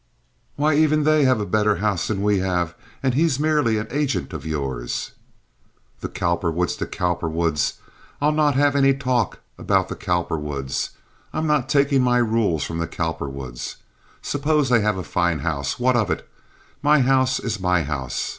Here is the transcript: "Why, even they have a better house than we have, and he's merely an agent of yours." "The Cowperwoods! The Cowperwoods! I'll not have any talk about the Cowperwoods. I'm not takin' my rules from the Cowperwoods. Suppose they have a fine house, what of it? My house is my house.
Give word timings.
"Why, 0.55 0.73
even 0.73 1.03
they 1.03 1.25
have 1.25 1.39
a 1.39 1.45
better 1.45 1.75
house 1.75 2.07
than 2.07 2.23
we 2.23 2.39
have, 2.39 2.73
and 3.03 3.13
he's 3.13 3.39
merely 3.39 3.77
an 3.77 3.85
agent 3.91 4.33
of 4.33 4.47
yours." 4.47 5.11
"The 5.99 6.09
Cowperwoods! 6.09 6.75
The 6.77 6.87
Cowperwoods! 6.87 7.73
I'll 8.19 8.31
not 8.31 8.55
have 8.55 8.75
any 8.75 8.95
talk 8.95 9.41
about 9.59 9.89
the 9.89 9.95
Cowperwoods. 9.95 10.89
I'm 11.33 11.45
not 11.45 11.69
takin' 11.69 12.01
my 12.01 12.17
rules 12.17 12.63
from 12.63 12.79
the 12.79 12.87
Cowperwoods. 12.87 13.75
Suppose 14.23 14.69
they 14.69 14.81
have 14.81 14.97
a 14.97 15.03
fine 15.03 15.37
house, 15.37 15.79
what 15.79 15.95
of 15.95 16.09
it? 16.09 16.27
My 16.81 17.01
house 17.01 17.39
is 17.39 17.59
my 17.59 17.83
house. 17.83 18.29